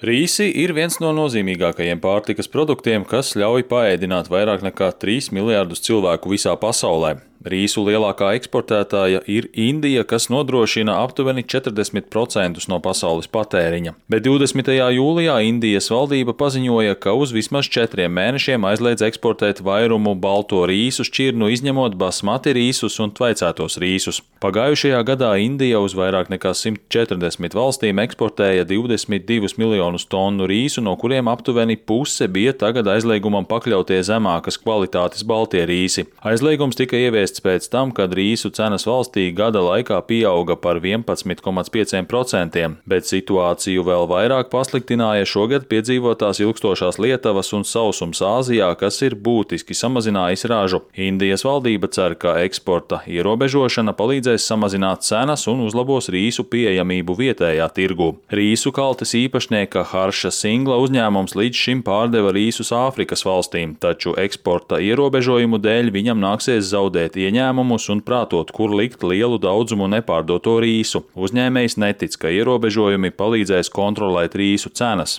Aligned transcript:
Rīsi 0.00 0.46
ir 0.56 0.72
viens 0.72 0.94
no 1.02 1.10
nozīmīgākajiem 1.12 1.98
pārtikas 2.00 2.48
produktiem, 2.48 3.02
kas 3.04 3.34
ļauj 3.36 3.66
paēdināt 3.68 4.30
vairāk 4.32 4.64
nekā 4.64 4.94
3 4.96 5.28
miljardus 5.36 5.84
cilvēku 5.84 6.32
visā 6.32 6.54
pasaulē. 6.56 7.18
Rīsu 7.40 7.86
lielākā 7.86 8.34
eksportētāja 8.36 9.22
ir 9.24 9.46
Indija, 9.56 10.02
kas 10.04 10.26
nodrošina 10.28 10.98
aptuveni 11.00 11.40
40% 11.48 12.66
no 12.68 12.78
pasaules 12.84 13.30
patēriņa. 13.32 13.94
Bet 14.12 14.26
20. 14.26 14.68
jūlijā 14.92 15.38
Indijas 15.48 15.88
valdība 15.88 16.34
paziņoja, 16.36 16.98
ka 17.00 17.14
uz 17.16 17.32
vismaz 17.32 17.70
četriem 17.72 18.12
mēnešiem 18.12 18.66
aizliedz 18.68 19.00
eksportēt 19.08 19.62
vairumu 19.64 20.12
balto 20.20 20.66
rīsu 20.68 21.06
šķirnu, 21.08 21.48
izņemot 21.54 21.96
basmati 21.96 22.52
rīsus 22.58 22.98
un 23.00 23.14
tvaicētos 23.16 23.78
rīsus. 23.80 24.20
Pagājušajā 24.44 25.00
gadā 25.08 25.32
Indija 25.40 25.80
uz 25.80 25.96
vairāk 25.96 26.28
nekā 26.32 26.52
140 26.52 27.56
valstīm 27.56 28.04
eksportēja 28.04 28.68
22 28.68 29.56
miljonus 29.56 30.04
tonu 30.12 30.44
rīsu, 30.44 30.84
no 30.84 30.92
kuriem 31.00 31.32
aptuveni 31.32 31.78
puse 31.80 32.28
bija 32.28 32.52
tagad 32.52 32.92
aizliegumam 32.92 33.48
pakļautie 33.48 34.02
zemākas 34.04 34.60
kvalitātes 34.60 35.24
baltie 35.24 35.64
rīsi. 35.64 36.04
Aizliegums 36.20 36.76
tika 36.76 37.00
ieviests 37.00 37.29
ieviests 37.30 37.42
pēc 37.44 37.70
tam, 37.70 37.92
kad 37.92 38.12
rīsu 38.14 38.50
cenas 38.52 38.86
valstī 38.86 39.32
gada 39.32 39.60
laikā 39.60 40.00
pieauga 40.06 40.56
par 40.56 40.80
11,5%, 40.80 42.76
bet 42.86 43.04
situāciju 43.04 43.84
vēl 43.84 44.08
vairāk 44.10 44.50
pasliktināja 44.50 45.24
šogad 45.26 45.68
piedzīvotās 45.68 46.40
ilgstošās 46.40 46.98
lietavas 46.98 47.52
un 47.52 47.64
sausums 47.64 48.20
Āzijā, 48.20 48.74
kas 48.78 49.00
ir 49.02 49.14
būtiski 49.14 49.74
samazinājis 49.74 50.46
ražu. 50.50 50.82
Indijas 50.94 51.44
valdība 51.44 51.88
cer, 51.90 52.14
ka 52.14 52.40
eksporta 52.44 53.02
ierobežošana 53.06 53.94
palīdzēs 53.94 54.46
samazināt 54.46 55.02
cenas 55.02 55.46
un 55.48 55.60
uzlabos 55.66 56.10
rīsu 56.10 56.44
pieejamību 56.50 57.16
vietējā 57.16 57.68
tirgu. 57.74 58.16
Rīsu 58.30 58.72
kaltes 58.72 59.14
īpašnieka 59.14 59.84
Harša 59.92 60.30
Singla 60.34 60.80
uzņēmums 60.82 61.36
līdz 61.36 61.56
šim 61.64 61.84
pārdeva 61.86 62.32
rīsus 62.34 62.72
Āfrikas 62.74 63.24
valstīm, 63.26 63.76
taču 63.80 64.14
eksporta 64.18 64.80
ierobežojumu 64.82 65.60
dēļ 65.62 65.92
viņam 65.94 66.20
nāksies 66.22 66.70
zaudēt 66.70 67.19
ieņēmumus 67.26 67.88
un 67.94 68.02
prātot, 68.04 68.50
kur 68.54 68.74
likt 68.76 69.04
lielu 69.06 69.38
daudzumu 69.42 69.88
nepārdoto 69.92 70.56
rīsu. 70.62 71.02
Uzņēmējs 71.18 71.78
netic, 71.80 72.16
ka 72.20 72.32
ierobežojumi 72.34 73.12
palīdzēs 73.16 73.72
kontrolēt 73.74 74.36
rīsu 74.40 74.72
cenas. 74.76 75.18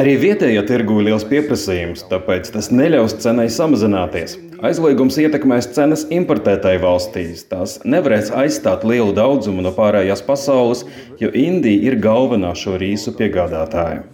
Arī 0.00 0.16
vietējā 0.24 0.64
tirgu 0.68 1.00
ir 1.00 1.10
liels 1.10 1.26
pieprasījums, 1.28 2.06
tāpēc 2.10 2.52
tas 2.54 2.72
neļaus 2.74 3.18
cenai 3.24 3.50
samazināties. 3.52 4.38
Aizliegums 4.64 5.18
ietekmēs 5.20 5.66
cenas 5.76 6.06
importētai 6.14 6.78
valstīs. 6.80 7.42
Tās 7.50 7.74
nevarēs 7.84 8.30
aizstāt 8.32 8.86
lielu 8.88 9.12
daudzumu 9.12 9.60
no 9.60 9.72
pārējās 9.76 10.22
pasaules, 10.24 10.86
jo 11.20 11.28
Indija 11.36 11.90
ir 11.90 11.98
galvenā 12.00 12.54
šo 12.56 12.78
rīsu 12.80 13.12
piegādātāja. 13.18 14.06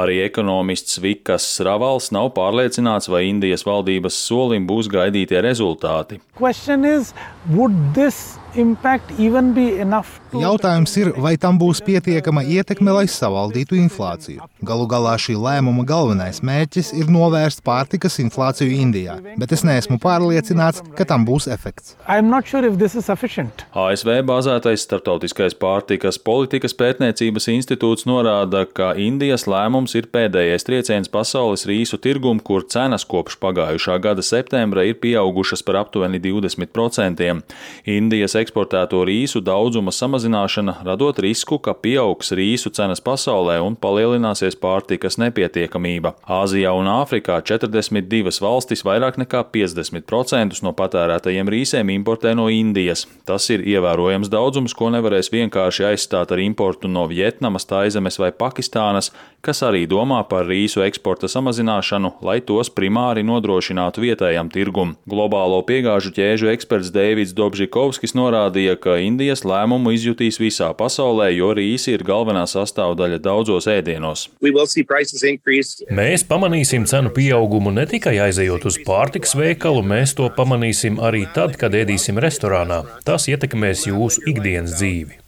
Arī 0.00 0.20
ekonomists 0.24 0.98
Vikas 1.02 1.46
Ravals 1.62 2.10
nav 2.14 2.32
pārliecināts, 2.34 3.06
vai 3.10 3.28
Indijas 3.28 3.62
valdības 3.66 4.18
solim 4.26 4.66
būs 4.66 4.90
gaidītie 4.90 5.38
rezultāti. 5.46 6.18
Is, 6.90 7.14
Jautājums 10.34 10.96
ir, 10.98 11.12
vai 11.22 11.36
tam 11.38 11.58
būs 11.60 11.82
pietiekama 11.86 12.42
ietekme, 12.42 12.90
lai 12.96 13.04
savaldītu 13.10 13.76
inflāciju. 13.78 14.46
Galu 14.66 14.86
galā 14.90 15.12
šī 15.20 15.36
lēmuma 15.38 15.84
galvenais 15.86 16.40
mērķis 16.42 16.90
ir 16.98 17.10
novērst 17.12 17.62
pārtikas 17.66 17.99
inflāciju 18.22 18.72
Indijā, 18.72 19.18
bet 19.36 19.52
es 19.52 19.64
neesmu 19.66 19.98
pārliecināts, 20.00 20.80
ka 20.96 21.04
tam 21.04 21.26
būs 21.28 21.48
efekts. 21.52 21.96
Sure 22.50 22.70
ASV 23.74 24.08
bāzētais 24.26 24.84
Startautiskais 24.86 25.54
pārtikas 25.54 26.18
politikas 26.18 26.74
pētniecības 26.74 27.48
institūts 27.52 28.06
norāda, 28.08 28.64
ka 28.64 28.92
Indijas 28.98 29.46
lēmums 29.50 29.94
ir 29.98 30.08
pēdējais 30.12 30.66
trieciens 30.66 31.10
pasaules 31.12 31.66
rīsu 31.68 31.98
tirgumu, 32.02 32.42
kur 32.42 32.64
cenas 32.66 33.04
kopš 33.04 33.36
pagājušā 33.42 33.98
gada 34.02 34.24
septembra 34.24 34.86
ir 34.88 34.96
pieaugušas 35.02 35.62
par 35.66 35.82
aptuveni 35.82 36.20
20%. 36.22 37.28
Indijas 37.90 38.36
eksportēto 38.40 39.02
rīsu 39.06 39.42
daudzuma 39.44 39.92
samazināšana 39.94 40.80
radot 40.86 41.18
risku, 41.22 41.58
ka 41.58 41.74
pieaugs 41.74 42.32
rīsu 42.36 42.72
cenas 42.74 43.02
pasaulē 43.04 43.58
un 43.64 43.76
palielināsies 43.76 44.58
pārtikas 44.60 45.18
nepietiekamība. 45.20 46.14
Āzijā 46.40 46.72
un 46.76 46.90
Āfrikā 46.90 47.40
42 47.80 48.40
valstis 48.42 48.84
vairāk 48.84 49.18
nekā 49.20 49.42
50% 49.54 50.60
no 50.64 50.72
patērētajiem 50.76 51.48
rīsiem 51.50 51.92
importē 51.94 52.34
no 52.36 52.48
Indijas. 52.52 53.06
Tas 53.28 53.48
ir 53.50 53.64
ievērojams 53.64 54.30
daudzums, 54.32 54.74
ko 54.76 54.90
nevarēs 54.92 55.32
vienkārši 55.32 55.88
aizstāt 55.92 56.32
ar 56.34 56.42
importu 56.42 56.88
no 56.88 57.06
Vietnamas, 57.10 57.66
Taizemes 57.68 58.18
vai 58.20 58.30
Pakistānas, 58.32 59.10
kas 59.40 59.62
arī 59.64 59.86
domā 59.88 60.20
par 60.28 60.44
rīsu 60.48 60.84
eksporta 60.84 61.28
samazināšanu, 61.30 62.12
lai 62.26 62.38
tos 62.44 62.70
primāri 62.72 63.24
nodrošinātu 63.24 64.04
vietējam 64.04 64.50
tirgum. 64.52 64.94
Globālo 65.08 65.60
piegāžu 65.66 66.12
ķēžu 66.16 66.50
eksperts 66.52 66.92
Deivids 66.94 67.32
Dobžikovskis 67.36 68.16
norādīja, 68.18 68.76
ka 68.80 68.98
Indijas 69.00 69.44
lēmumu 69.48 69.94
izjutīs 69.96 70.40
visā 70.42 70.70
pasaulē, 70.76 71.30
jo 71.32 71.52
rīsi 71.56 71.94
ir 71.96 72.04
galvenā 72.06 72.44
sastāvdaļa 72.50 73.20
daudzos 73.24 73.68
ēdienos. 73.70 74.28
Mēs 76.00 76.26
pamanīsim 76.28 76.86
cenu 76.90 77.12
pieaugumu 77.16 77.69
ne 77.74 77.86
tikai 77.88 78.16
aizejot 78.26 78.64
uz 78.68 78.76
pārtikas 78.86 79.34
veikalu, 79.38 79.82
mēs 79.86 80.14
to 80.18 80.28
pamanīsim 80.36 80.98
arī 81.02 81.24
tad, 81.34 81.56
kad 81.60 81.74
ēdīsim 81.76 82.20
restorānā. 82.22 82.82
Tas 83.06 83.28
ietekmēs 83.30 83.86
jūsu 83.88 84.24
ikdienas 84.30 84.76
dzīvi. 84.78 85.20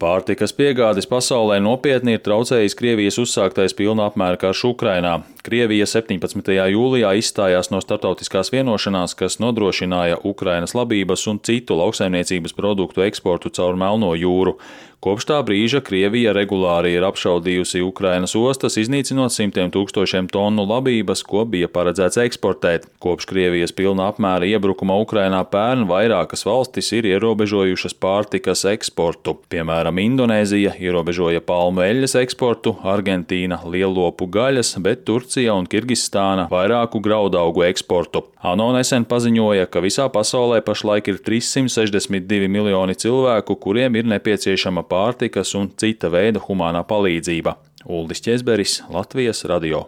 Pārtikas 0.00 0.56
piegādes 0.56 1.08
pasaulē 1.10 1.60
nopietni 1.64 2.16
ir 2.16 2.24
traucējis 2.24 2.78
Krievijas 2.78 3.20
uzsāktais 3.22 3.76
pilna 3.76 4.08
apmēra 4.10 4.40
karš 4.40 4.64
Ukrainā. 4.72 5.18
Krievija 5.44 5.84
17. 5.90 6.54
jūlijā 6.72 7.10
izstājās 7.20 7.68
no 7.72 7.82
starptautiskās 7.84 8.48
vienošanās, 8.54 9.12
kas 9.18 9.36
nodrošināja 9.44 10.22
Ukrainas 10.24 10.72
labības 10.72 11.26
un 11.28 11.42
citu 11.44 11.76
lauksaimniecības 11.76 12.56
produktu 12.56 13.04
eksportu 13.04 13.52
caur 13.52 13.76
Melno 13.76 14.14
jūru. 14.16 14.58
Kopš 15.04 15.26
tā 15.28 15.38
brīža 15.44 15.82
Krievija 15.84 16.32
regulāri 16.32 16.94
ir 16.96 17.04
apšaudījusi 17.04 17.82
Ukrainas 17.84 18.32
ostas, 18.40 18.78
iznīcinot 18.80 19.34
simtiem 19.34 19.68
tūkstošiem 19.74 20.30
tonu 20.32 20.64
labības, 20.94 21.22
ko 21.26 21.44
bija 21.44 21.68
paredzēts 21.68 22.18
eksportēt. 22.22 22.86
Kopš 23.02 23.26
Krievijas 23.26 23.72
pilna 23.74 24.08
apmēra 24.12 24.46
iebrukuma 24.46 24.96
Ukrainā 25.02 25.42
pērn 25.50 25.86
vairākas 25.88 26.44
valstis 26.46 26.92
ir 26.92 27.04
ierobežojušas 27.04 27.94
pārtikas 27.98 28.64
eksportu. 28.64 29.36
Piemēram, 29.50 29.98
Indonēzija 29.98 30.76
ierobežoja 30.78 31.40
palmu 31.40 31.82
eļļas 31.84 32.14
eksportu, 32.22 32.76
Argentīna 32.84 33.60
lielopu 33.64 34.28
gaļas, 34.30 34.76
bet 34.84 35.04
Turcija 35.04 35.54
un 35.54 35.66
Kirgistāna 35.66 36.48
vairāku 36.50 37.00
graudaugu 37.02 37.66
eksportu. 37.66 38.24
ANO 38.42 38.70
nesen 38.76 39.04
paziņoja, 39.04 39.66
ka 39.66 39.80
visā 39.80 40.08
pasaulē 40.12 40.60
pašlaik 40.62 41.08
ir 41.08 41.20
362 41.24 42.48
miljoni 42.48 42.94
cilvēku, 42.94 43.56
kuriem 43.58 43.96
ir 43.96 44.10
nepieciešama 44.14 44.84
pārtikas 44.86 45.54
un 45.58 45.72
cita 45.76 46.12
veida 46.12 46.42
humānā 46.44 46.84
palīdzība. 46.86 47.56
Uldis 47.84 48.22
Česberis, 48.24 48.82
Latvijas 48.88 49.44
radio. 49.44 49.82